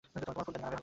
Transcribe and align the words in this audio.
তোমার 0.13 0.17
ফুলদানি 0.19 0.47
মানাবে 0.47 0.61
ভালো। 0.65 0.77